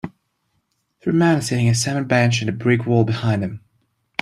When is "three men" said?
1.01-1.43